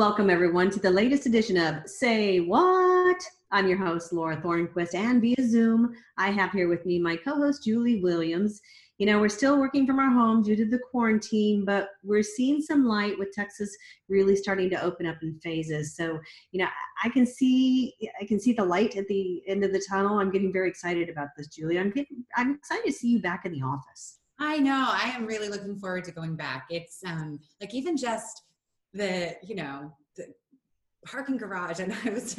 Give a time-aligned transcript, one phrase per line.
[0.00, 3.22] Welcome, everyone, to the latest edition of Say What?
[3.52, 7.34] I'm your host, Laura Thornquist, and via Zoom, I have here with me my co
[7.34, 8.62] host, Julie Williams.
[8.96, 12.62] You know, we're still working from our home due to the quarantine, but we're seeing
[12.62, 13.76] some light with Texas
[14.08, 15.94] really starting to open up in phases.
[15.94, 16.18] So,
[16.52, 16.68] you know,
[17.04, 20.18] I can see I can see the light at the end of the tunnel.
[20.18, 21.78] I'm getting very excited about this, Julie.
[21.78, 24.20] I'm getting I'm excited to see you back in the office.
[24.38, 24.86] I know.
[24.88, 26.68] I am really looking forward to going back.
[26.70, 28.44] It's um like even just
[28.94, 30.26] the you know the
[31.06, 32.38] parking garage and i was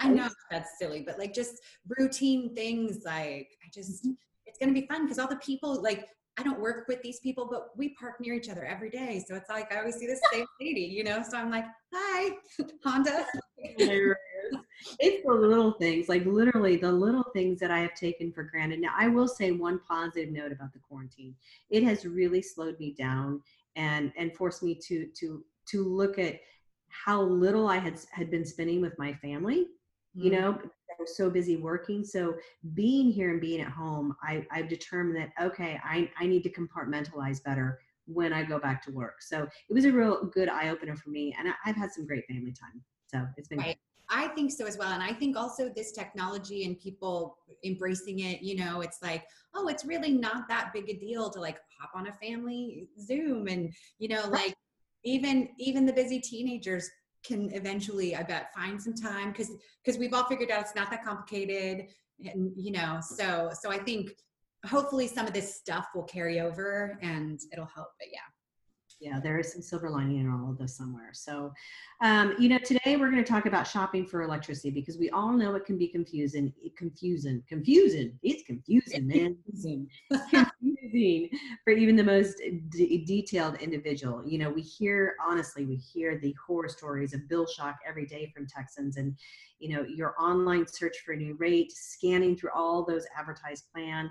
[0.00, 1.54] i know that's silly but like just
[1.98, 4.12] routine things like i just mm-hmm.
[4.46, 6.06] it's going to be fun because all the people like
[6.38, 9.34] i don't work with these people but we park near each other every day so
[9.34, 12.30] it's like i always see the same lady you know so i'm like hi
[12.84, 13.24] honda.
[14.98, 18.80] It's the little things like literally the little things that i have taken for granted.
[18.80, 21.34] Now i will say one positive note about the quarantine.
[21.70, 23.42] It has really slowed me down
[23.76, 26.40] and and forced me to to to look at
[26.88, 29.66] how little I had had been spending with my family.
[30.14, 30.40] You mm.
[30.40, 32.04] know, I was so busy working.
[32.04, 32.34] So
[32.74, 36.50] being here and being at home, I, I've determined that okay, I, I need to
[36.50, 39.20] compartmentalize better when I go back to work.
[39.20, 42.06] So it was a real good eye opener for me, and I, have had some
[42.06, 42.82] great family time.
[43.08, 43.58] So it's been.
[43.58, 43.76] Right.
[44.08, 44.92] I think so as well.
[44.92, 49.66] And I think also this technology and people embracing it, you know, it's like, oh,
[49.66, 53.72] it's really not that big a deal to like hop on a family Zoom and,
[53.98, 54.54] you know, like
[55.06, 56.90] even even the busy teenagers
[57.24, 59.50] can eventually i bet find some time because
[59.82, 61.86] because we've all figured out it's not that complicated
[62.24, 64.10] and you know so so i think
[64.66, 68.18] hopefully some of this stuff will carry over and it'll help but yeah
[69.00, 71.10] yeah, there is some silver lining in all of this somewhere.
[71.12, 71.52] So,
[72.00, 75.32] um, you know, today we're going to talk about shopping for electricity because we all
[75.32, 78.18] know it can be confusing, confusing, confusing.
[78.22, 79.36] It's confusing, man.
[79.44, 79.88] confusing.
[80.30, 81.28] confusing
[81.64, 84.22] for even the most d- detailed individual.
[84.26, 88.32] You know, we hear honestly, we hear the horror stories of bill shock every day
[88.34, 89.16] from Texans, and
[89.58, 94.10] you know, your online search for a new rate, scanning through all those advertised plan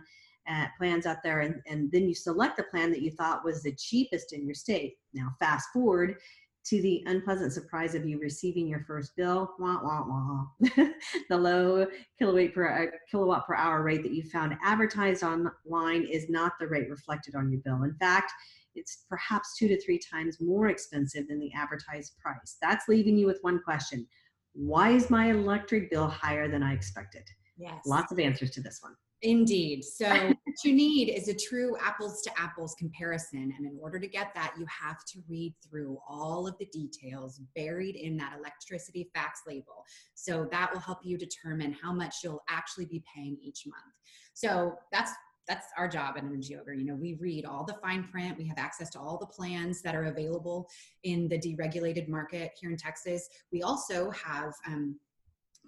[0.50, 3.64] uh, plans out there and, and then you select the plan that you thought was
[3.64, 4.96] the cheapest in your state.
[5.14, 6.18] Now, fast forward
[6.66, 10.46] to the unpleasant surprise of you receiving your first bill, wah, wah, wah.
[11.30, 11.86] the low
[12.18, 16.68] kilowatt per, uh, kilowatt per hour rate that you found advertised online is not the
[16.68, 17.84] rate reflected on your bill.
[17.84, 18.32] In fact,
[18.74, 22.58] it's perhaps two to three times more expensive than the advertised price.
[22.62, 24.08] That's leaving you with one question.
[24.54, 27.24] Why is my electric bill higher than I expected?
[27.58, 27.82] Yes.
[27.86, 28.96] Lots of answers to this one.
[29.22, 29.84] Indeed.
[29.84, 33.54] So, what you need is a true apples to apples comparison.
[33.58, 37.42] And in order to get that, you have to read through all of the details
[37.56, 39.84] buried in that electricity facts label.
[40.14, 43.94] So, that will help you determine how much you'll actually be paying each month.
[44.34, 45.12] So, that's
[45.48, 46.74] that's our job at Energy Ogre.
[46.74, 48.38] You know, we read all the fine print.
[48.38, 50.68] We have access to all the plans that are available
[51.04, 53.30] in the deregulated market here in Texas.
[53.52, 55.00] We also have um,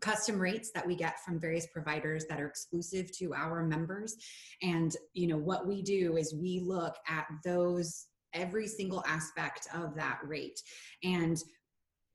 [0.01, 4.15] custom rates that we get from various providers that are exclusive to our members.
[4.61, 9.95] And you know what we do is we look at those every single aspect of
[9.95, 10.59] that rate.
[11.03, 11.37] And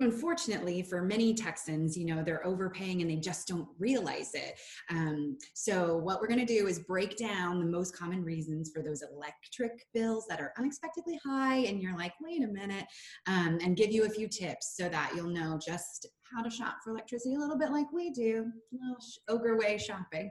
[0.02, 4.58] unfortunately for many texans you know they're overpaying and they just don't realize it.
[4.90, 8.82] Um, so what we're going to do is break down the most common reasons for
[8.82, 12.86] those electric bills that are unexpectedly high and you're like wait a minute
[13.26, 16.76] um, and give you a few tips so that you'll know just how to shop
[16.82, 18.46] for electricity a little bit like we do.
[18.72, 18.96] Little
[19.28, 20.30] ogre way shopping.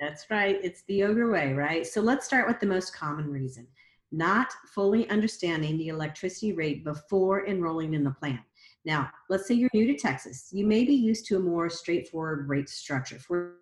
[0.00, 0.58] That's right.
[0.62, 1.86] It's the ogre way right?
[1.86, 3.66] So let's start with the most common reason.
[4.10, 8.40] Not fully understanding the electricity rate before enrolling in the plan
[8.84, 10.48] now, let's say you're new to Texas.
[10.52, 13.18] You may be used to a more straightforward rate structure.
[13.18, 13.56] For,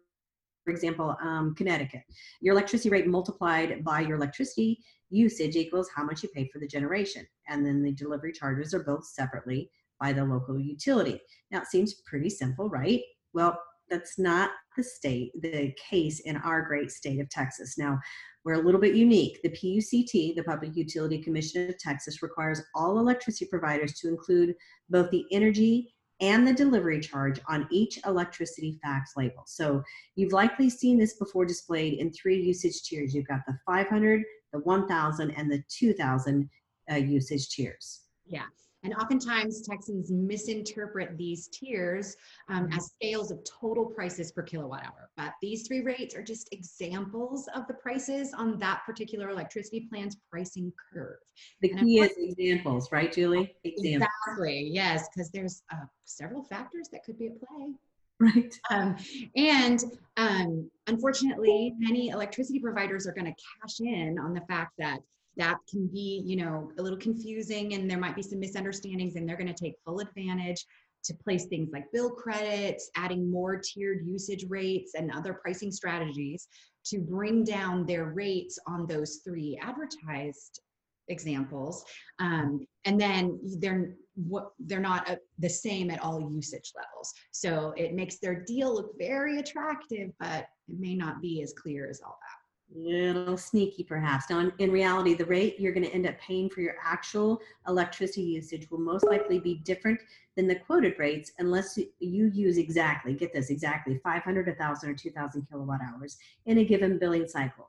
[0.64, 2.02] for example, um, Connecticut,
[2.40, 6.66] your electricity rate multiplied by your electricity usage equals how much you paid for the
[6.66, 7.26] generation.
[7.48, 9.70] And then the delivery charges are billed separately
[10.00, 11.20] by the local utility.
[11.50, 13.02] Now, it seems pretty simple, right?
[13.34, 13.60] Well,
[13.90, 17.76] that's not the state, the case in our great state of Texas.
[17.76, 17.98] Now,
[18.44, 19.40] we're a little bit unique.
[19.42, 24.54] The PUCT, the Public Utility Commission of Texas, requires all electricity providers to include
[24.88, 29.42] both the energy and the delivery charge on each electricity facts label.
[29.46, 29.82] So
[30.16, 33.14] you've likely seen this before displayed in three usage tiers.
[33.14, 34.22] You've got the 500,
[34.52, 36.48] the 1000, and the 2000
[36.90, 38.02] uh, usage tiers.
[38.26, 38.44] Yeah.
[38.82, 42.16] And oftentimes Texans misinterpret these tiers
[42.48, 42.78] um, mm-hmm.
[42.78, 45.10] as scales of total prices per kilowatt hour.
[45.16, 50.16] But these three rates are just examples of the prices on that particular electricity plan's
[50.30, 51.18] pricing curve.
[51.60, 53.54] The key is examples, right, Julie?
[53.64, 54.08] Examples.
[54.26, 57.74] Exactly, yes, because there's uh, several factors that could be at play.
[58.20, 58.54] Right.
[58.70, 58.96] Um,
[59.34, 59.82] and
[60.18, 65.00] um, unfortunately, many electricity providers are going to cash in on the fact that
[65.36, 69.28] that can be, you know, a little confusing and there might be some misunderstandings and
[69.28, 70.66] they're going to take full advantage
[71.04, 76.48] to place things like bill credits, adding more tiered usage rates and other pricing strategies
[76.84, 80.60] to bring down their rates on those three advertised
[81.08, 81.84] examples.
[82.18, 87.12] Um, and then they're what they're not uh, the same at all usage levels.
[87.30, 91.88] So it makes their deal look very attractive but it may not be as clear
[91.88, 92.39] as all that
[92.74, 94.30] little sneaky perhaps.
[94.30, 98.22] Now, in, reality, the rate you're going to end up paying for your actual electricity
[98.22, 100.00] usage will most likely be different
[100.36, 105.46] than the quoted rates unless you use exactly, get this, exactly 500, 1,000, or 2,000
[105.50, 107.68] kilowatt hours in a given billing cycle.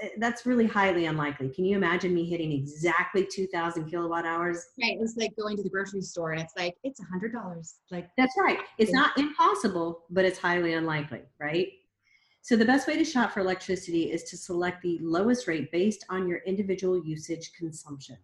[0.00, 1.48] Eh, that's really highly unlikely.
[1.48, 4.64] Can you imagine me hitting exactly 2,000 kilowatt hours?
[4.80, 4.96] Right.
[5.00, 7.74] It's like going to the grocery store and it's like, it's a $100.
[7.90, 8.58] Like, that's right.
[8.78, 11.68] It's not impossible, but it's highly unlikely, right?
[12.44, 16.04] So the best way to shop for electricity is to select the lowest rate based
[16.10, 18.16] on your individual usage consumption.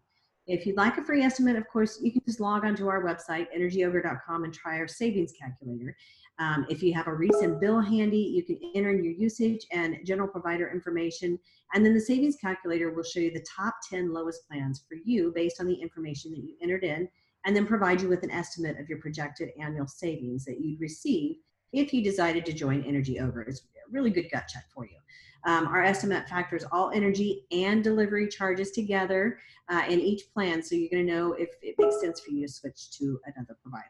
[0.48, 3.46] If you'd like a free estimate, of course, you can just log onto our website,
[3.56, 5.96] energyogre.com, and try our savings calculator.
[6.40, 9.98] Um, if you have a recent bill handy, you can enter in your usage and
[10.04, 11.38] general provider information,
[11.74, 15.32] and then the savings calculator will show you the top 10 lowest plans for you
[15.32, 17.08] based on the information that you entered in,
[17.44, 21.36] and then provide you with an estimate of your projected annual savings that you'd receive
[21.72, 23.42] if you decided to join Energy Ogre.
[23.42, 24.96] It's a really good gut check for you.
[25.44, 29.38] Um, our estimate factors all energy and delivery charges together
[29.68, 32.46] uh, in each plan, so you're going to know if it makes sense for you
[32.46, 33.84] to switch to another provider.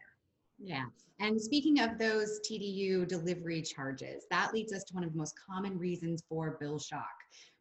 [0.58, 0.84] Yeah.
[1.20, 5.34] And speaking of those TDU delivery charges, that leads us to one of the most
[5.48, 7.06] common reasons for bill shock.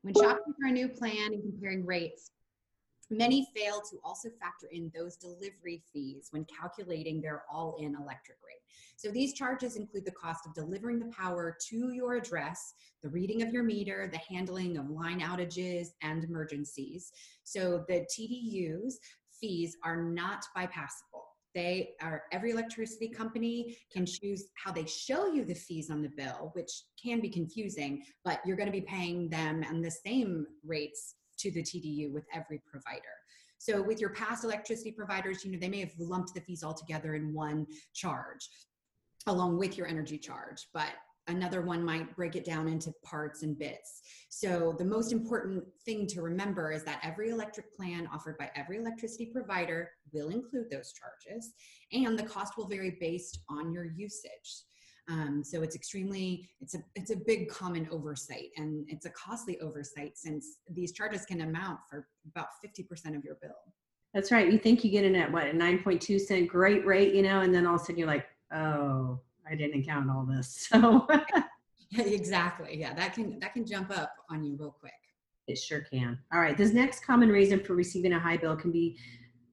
[0.01, 2.31] When shopping for a new plan and comparing rates,
[3.09, 8.37] many fail to also factor in those delivery fees when calculating their all in electric
[8.45, 8.61] rate.
[8.97, 12.73] So these charges include the cost of delivering the power to your address,
[13.03, 17.11] the reading of your meter, the handling of line outages and emergencies.
[17.43, 18.95] So the TDUs
[19.39, 21.23] fees are not bypassable.
[21.53, 26.09] They are every electricity company can choose how they show you the fees on the
[26.09, 30.45] bill, which can be confusing, but you're going to be paying them and the same
[30.65, 33.03] rates to the TDU with every provider.
[33.57, 36.73] So with your past electricity providers, you know, they may have lumped the fees all
[36.73, 38.47] together in one charge
[39.25, 40.93] along with your energy charge, but
[41.27, 44.01] another one might break it down into parts and bits.
[44.29, 48.77] So the most important thing to remember is that every electric plan offered by every
[48.77, 51.53] electricity provider will include those charges
[51.91, 54.63] and the cost will vary based on your usage.
[55.09, 59.59] Um, so it's extremely, it's a, it's a big common oversight and it's a costly
[59.61, 63.51] oversight since these charges can amount for about 50% of your bill.
[64.13, 64.51] That's right.
[64.51, 67.53] You think you get in at what, a 9.2 cent great rate, you know, and
[67.53, 69.19] then all of a sudden you're like, oh,
[69.49, 70.67] I didn't count all this.
[70.77, 71.07] So
[71.97, 72.77] exactly.
[72.77, 74.91] Yeah, that can that can jump up on you real quick.
[75.47, 76.19] It sure can.
[76.33, 76.57] All right.
[76.57, 78.97] This next common reason for receiving a high bill can be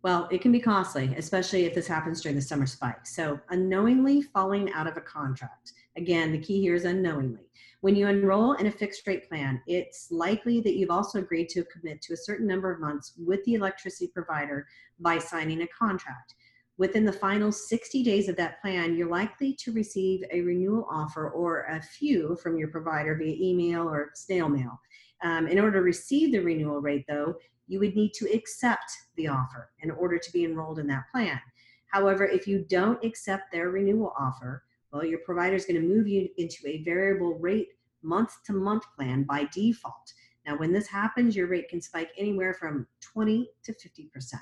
[0.04, 3.06] well, it can be costly, especially if this happens during the summer spike.
[3.06, 5.72] So, unknowingly falling out of a contract.
[5.96, 7.40] Again, the key here is unknowingly.
[7.80, 11.64] When you enroll in a fixed rate plan, it's likely that you've also agreed to
[11.64, 14.66] commit to a certain number of months with the electricity provider
[15.00, 16.34] by signing a contract.
[16.76, 21.30] Within the final 60 days of that plan, you're likely to receive a renewal offer
[21.30, 24.78] or a few from your provider via email or snail mail.
[25.22, 29.28] Um, in order to receive the renewal rate, though, you would need to accept the
[29.28, 31.40] offer in order to be enrolled in that plan.
[31.86, 36.06] However, if you don't accept their renewal offer, well, your provider is going to move
[36.06, 37.68] you into a variable rate
[38.02, 40.12] month to month plan by default.
[40.46, 44.34] Now, when this happens, your rate can spike anywhere from 20 to 50%.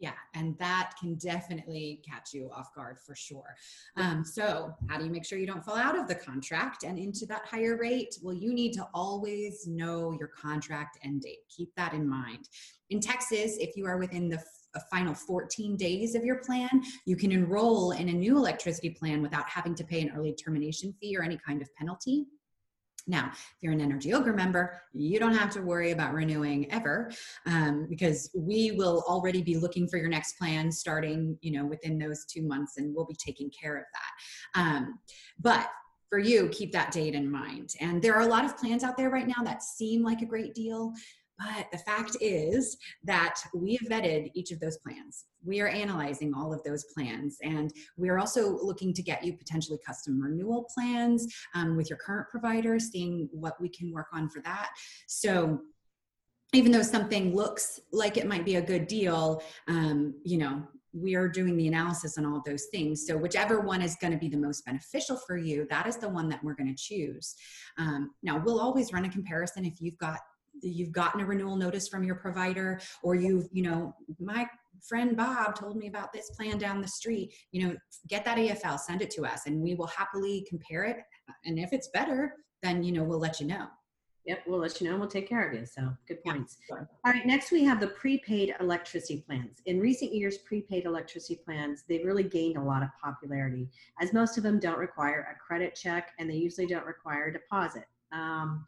[0.00, 3.56] Yeah, and that can definitely catch you off guard for sure.
[3.96, 6.98] Um, so, how do you make sure you don't fall out of the contract and
[6.98, 8.14] into that higher rate?
[8.22, 11.38] Well, you need to always know your contract end date.
[11.54, 12.48] Keep that in mind.
[12.90, 14.40] In Texas, if you are within the
[14.90, 16.68] final 14 days of your plan,
[17.04, 20.94] you can enroll in a new electricity plan without having to pay an early termination
[21.00, 22.26] fee or any kind of penalty.
[23.06, 27.10] Now, if you're an Energy Ogre member, you don't have to worry about renewing ever
[27.46, 31.98] um, because we will already be looking for your next plan starting, you know, within
[31.98, 34.60] those two months, and we'll be taking care of that.
[34.60, 34.98] Um,
[35.40, 35.68] but
[36.08, 37.74] for you, keep that date in mind.
[37.80, 40.26] And there are a lot of plans out there right now that seem like a
[40.26, 40.92] great deal,
[41.38, 45.26] but the fact is that we have vetted each of those plans.
[45.44, 49.78] We are analyzing all of those plans, and we're also looking to get you potentially
[49.86, 54.40] custom renewal plans um, with your current provider, seeing what we can work on for
[54.42, 54.70] that.
[55.06, 55.60] So,
[56.54, 60.62] even though something looks like it might be a good deal, um, you know,
[60.94, 63.06] we are doing the analysis on all of those things.
[63.06, 66.08] So, whichever one is going to be the most beneficial for you, that is the
[66.08, 67.36] one that we're going to choose.
[67.76, 70.18] Um, now, we'll always run a comparison if you've got
[70.62, 74.46] you've gotten a renewal notice from your provider or you've you know my
[74.86, 77.74] friend bob told me about this plan down the street you know
[78.08, 80.98] get that EFL send it to us and we will happily compare it
[81.44, 83.66] and if it's better then you know we'll let you know
[84.28, 85.64] Yep, we'll let you know and we'll take care of you.
[85.64, 86.58] So good points.
[86.70, 89.62] All right, next we have the prepaid electricity plans.
[89.64, 93.70] In recent years, prepaid electricity plans, they've really gained a lot of popularity
[94.02, 97.32] as most of them don't require a credit check and they usually don't require a
[97.32, 97.84] deposit.
[98.12, 98.66] Um,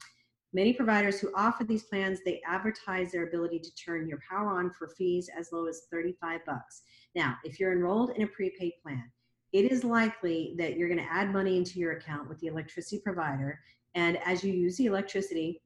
[0.52, 4.71] many providers who offer these plans, they advertise their ability to turn your power on
[4.71, 6.83] for fees as low as 35 bucks.
[7.14, 9.11] Now, if you're enrolled in a prepaid plan,
[9.52, 13.00] it is likely that you're going to add money into your account with the electricity
[13.02, 13.59] provider
[13.95, 15.62] and as you use the electricity,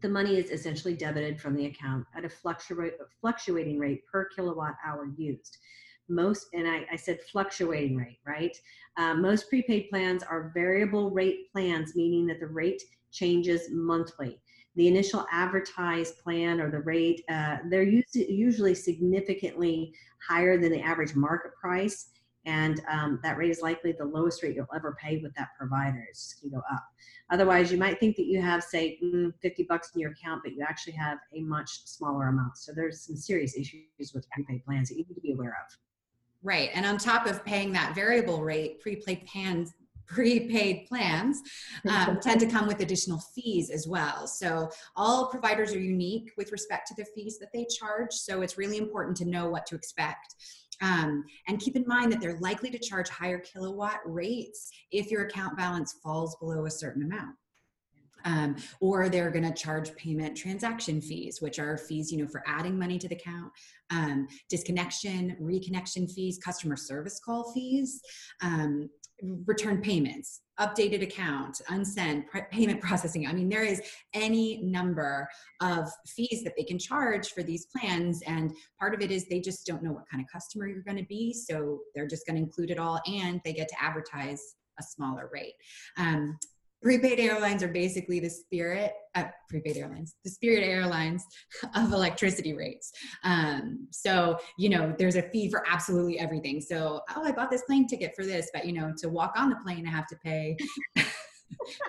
[0.00, 5.08] the money is essentially debited from the account at a fluctuating rate per kilowatt hour
[5.16, 5.58] used.
[6.08, 8.56] Most, and I, I said fluctuating rate, right?
[8.96, 12.82] Uh, most prepaid plans are variable rate plans, meaning that the rate
[13.12, 14.40] changes monthly.
[14.76, 19.94] The initial advertised plan or the rate, uh, they're usually significantly
[20.26, 22.10] higher than the average market price
[22.46, 26.06] and um, that rate is likely the lowest rate you'll ever pay with that provider.
[26.08, 26.84] It's just gonna go up.
[27.30, 30.52] Otherwise, you might think that you have, say, mm, 50 bucks in your account, but
[30.52, 32.56] you actually have a much smaller amount.
[32.56, 35.76] So there's some serious issues with prepaid plans that you need to be aware of.
[36.46, 39.74] Right, and on top of paying that variable rate, prepaid plans
[40.06, 41.42] prepaid plans
[41.90, 44.28] um, tend to come with additional fees as well.
[44.28, 48.12] So all providers are unique with respect to the fees that they charge.
[48.12, 50.36] So it's really important to know what to expect.
[50.80, 55.26] Um, and keep in mind that they're likely to charge higher kilowatt rates if your
[55.26, 57.34] account balance falls below a certain amount.
[58.26, 62.42] Um, or they're going to charge payment transaction fees, which are fees, you know, for
[62.46, 63.52] adding money to the account,
[63.90, 68.02] um, disconnection, reconnection fees, customer service call fees,
[68.42, 68.90] um,
[69.46, 73.26] return payments, updated account, unsend, payment processing.
[73.26, 73.80] I mean, there is
[74.14, 75.28] any number
[75.60, 78.22] of fees that they can charge for these plans.
[78.26, 80.98] And part of it is they just don't know what kind of customer you're going
[80.98, 81.32] to be.
[81.32, 85.30] So they're just going to include it all and they get to advertise a smaller
[85.32, 85.54] rate.
[85.96, 86.38] Um,
[86.82, 91.24] prepaid airlines are basically the spirit uh, prepaid airlines the spirit airlines
[91.74, 92.92] of electricity rates.
[93.24, 96.60] Um, so you know there's a fee for absolutely everything.
[96.60, 99.50] So oh i bought this plane ticket for this but you know to walk on
[99.50, 100.56] the plane i have to pay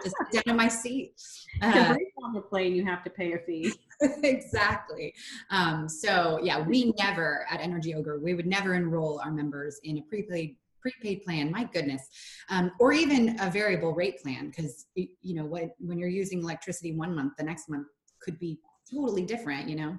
[0.04, 1.14] just down in my seat.
[1.62, 3.74] Uh, on the plane you have to pay a fee.
[4.24, 5.12] Exactly.
[5.50, 9.98] Um, so yeah we never at energy ogre we would never enroll our members in
[9.98, 10.56] a prepaid
[10.92, 12.08] prepaid plan my goodness.
[12.50, 16.96] Um, or even a variable rate plan because you know what when you're using electricity
[16.96, 17.88] one month the next month
[18.22, 18.60] could be
[18.92, 19.98] totally different you know?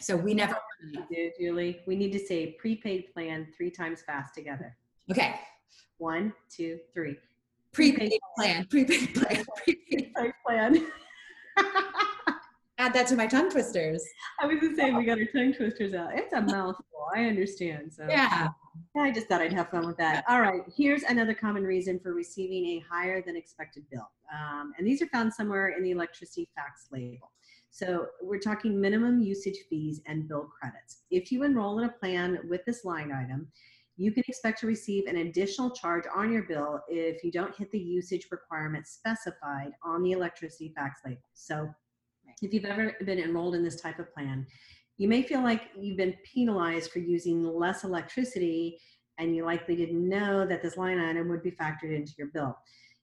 [0.00, 0.56] So we never
[1.10, 1.80] do julie.
[1.86, 4.76] We need to say prepaid plan three times fast together.
[5.10, 5.34] Okay.
[5.98, 7.16] One two three.
[7.72, 10.12] Prepaid, prepaid plan prepaid plan prepaid
[10.46, 10.86] plan
[12.80, 14.02] add that to my tongue twisters
[14.40, 16.84] i was gonna say we got our tongue twisters out it's a mouthful
[17.14, 18.48] i understand so yeah
[18.96, 20.24] I just thought I'd have fun with that.
[20.28, 24.08] All right, here's another common reason for receiving a higher than expected bill.
[24.32, 27.30] Um, and these are found somewhere in the electricity facts label.
[27.70, 31.02] So we're talking minimum usage fees and bill credits.
[31.10, 33.48] If you enroll in a plan with this line item,
[33.96, 37.70] you can expect to receive an additional charge on your bill if you don't hit
[37.70, 41.20] the usage requirements specified on the electricity facts label.
[41.34, 41.68] So
[42.42, 44.46] if you've ever been enrolled in this type of plan,
[44.96, 48.78] you may feel like you've been penalized for using less electricity
[49.18, 52.56] and you likely didn't know that this line item would be factored into your bill.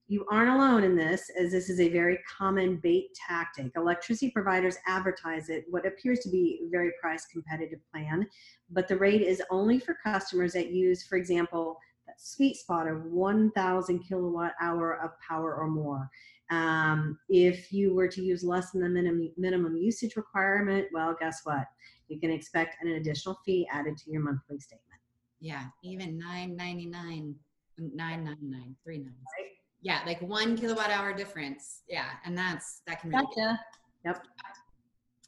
[0.10, 3.72] You aren't alone in this, as this is a very common bait tactic.
[3.76, 8.26] Electricity providers advertise it, what appears to be a very price competitive plan,
[8.70, 11.78] but the rate is only for customers that use, for example,
[12.08, 16.10] that sweet spot of 1,000 kilowatt hour of power or more.
[16.50, 21.42] Um, if you were to use less than the minimum, minimum usage requirement, well, guess
[21.44, 21.66] what?
[22.08, 25.02] You can expect an additional fee added to your monthly statement.
[25.40, 27.36] Yeah, even nine ninety nine,
[27.78, 29.14] nine ninety nine, three nines.
[29.38, 29.52] Right.
[29.82, 31.84] Yeah, like one kilowatt hour difference.
[31.88, 33.60] Yeah, and that's that can really gotcha.
[34.06, 34.24] Yep.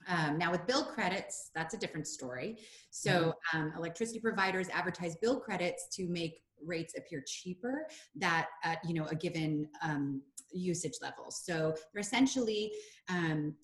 [0.07, 2.57] Um, now with bill credits, that's a different story.
[2.89, 3.57] So mm-hmm.
[3.57, 9.05] um, electricity providers advertise bill credits to make rates appear cheaper that at you know
[9.05, 11.29] a given um, usage level.
[11.29, 12.71] So they're essentially
[13.09, 13.55] um,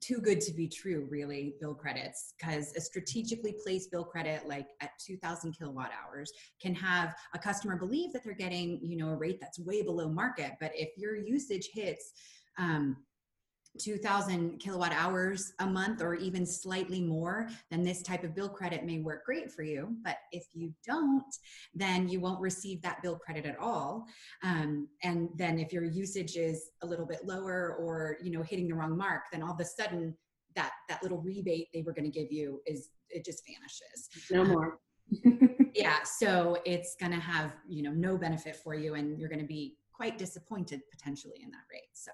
[0.00, 4.68] too good to be true, really, bill credits, because a strategically placed bill credit, like
[4.80, 9.16] at 2000 kilowatt hours, can have a customer believe that they're getting, you know, a
[9.16, 10.52] rate that's way below market.
[10.58, 12.12] But if your usage hits
[12.58, 12.96] um,
[13.78, 18.84] 2000 kilowatt hours a month or even slightly more, then this type of bill credit
[18.84, 19.94] may work great for you.
[20.02, 21.34] But if you don't,
[21.74, 24.06] then you won't receive that bill credit at all.
[24.42, 28.68] Um, and then if your usage is a little bit lower or you know hitting
[28.68, 30.16] the wrong mark, then all of a sudden
[30.56, 34.08] that that little rebate they were going to give you is it just vanishes.
[34.30, 34.78] No more.
[35.74, 39.40] yeah, so it's going to have you know no benefit for you, and you're going
[39.40, 41.90] to be quite disappointed potentially in that rate.
[41.92, 42.10] So.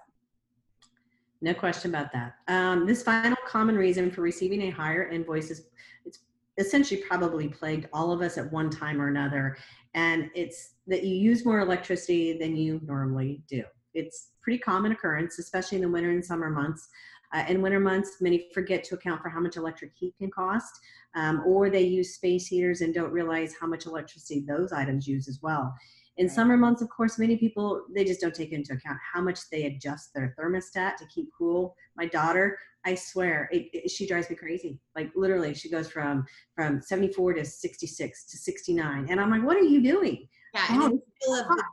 [1.41, 2.35] No question about that.
[2.47, 5.67] Um, this final common reason for receiving a higher invoice is
[6.05, 6.19] it's
[6.57, 9.57] essentially probably plagued all of us at one time or another,
[9.93, 13.63] and it's that you use more electricity than you normally do.
[13.93, 16.87] It's pretty common occurrence, especially in the winter and summer months.
[17.33, 20.79] Uh, in winter months, many forget to account for how much electric heat can cost,
[21.15, 25.27] um, or they use space heaters and don't realize how much electricity those items use
[25.27, 25.75] as well.
[26.17, 29.39] In summer months, of course, many people they just don't take into account how much
[29.51, 31.75] they adjust their thermostat to keep cool.
[31.95, 34.79] My daughter, I swear, it, it, she drives me crazy.
[34.95, 39.57] Like literally, she goes from from 74 to 66 to 69, and I'm like, "What
[39.57, 41.63] are you doing?" Yeah, oh, in the oh, middle of the,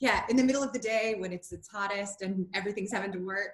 [0.00, 3.18] yeah, in the middle of the day when it's its hottest and everything's having to
[3.18, 3.52] work.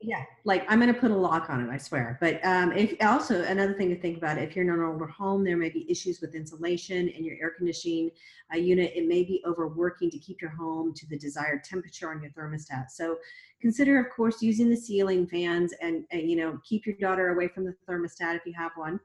[0.00, 2.18] Yeah like I'm going to put a lock on it, I swear.
[2.20, 5.44] But um, if also another thing to think about, if you're in an older home,
[5.44, 8.10] there may be issues with insulation in your air conditioning
[8.52, 8.92] uh, unit.
[8.94, 12.90] It may be overworking to keep your home to the desired temperature on your thermostat.
[12.90, 13.18] So
[13.60, 17.48] consider, of course, using the ceiling fans and, and you know keep your daughter away
[17.48, 18.98] from the thermostat if you have one.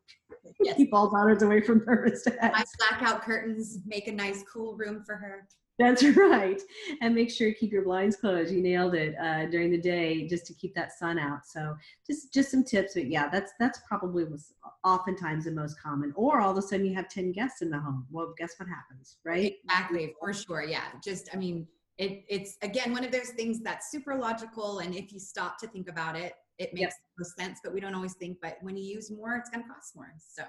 [0.63, 0.77] Yes.
[0.77, 2.51] keep all daughters away from thermostats.
[2.51, 5.47] Nice blackout curtains make a nice cool room for her.
[5.79, 6.61] That's right.
[7.01, 8.51] And make sure you keep your blinds closed.
[8.51, 11.45] You nailed it uh, during the day just to keep that sun out.
[11.45, 12.93] So just just some tips.
[12.95, 14.53] But yeah, that's that's probably was
[14.83, 16.13] oftentimes the most common.
[16.15, 18.07] Or all of a sudden you have 10 guests in the home.
[18.11, 19.53] Well, guess what happens, right?
[19.63, 20.63] Exactly, for sure.
[20.63, 20.85] Yeah.
[21.03, 21.67] Just I mean,
[21.97, 24.79] it, it's again one of those things that's super logical.
[24.79, 27.27] And if you stop to think about it, it makes yep.
[27.37, 30.11] sense, but we don't always think, but when you use more, it's gonna cost more.
[30.17, 30.43] So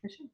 [0.00, 0.26] for sure.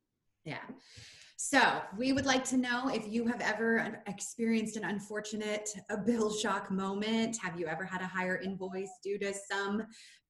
[1.41, 5.97] So we would like to know if you have ever uh, experienced an unfortunate a
[5.97, 7.37] bill shock moment.
[7.41, 9.85] Have you ever had a higher invoice due to some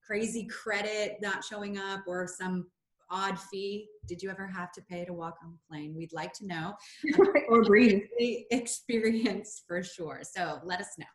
[0.06, 2.66] crazy credit not showing up or some
[3.10, 3.88] odd fee?
[4.06, 5.94] Did you ever have to pay to walk on the plane?
[5.96, 6.74] We'd like to know.
[7.48, 8.02] Or breathe
[8.50, 10.20] experience for sure.
[10.22, 11.06] So let us know.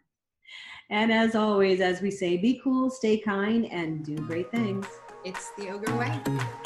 [0.89, 4.87] And as always as we say be cool stay kind and do great things.
[5.23, 6.62] It's the ogre way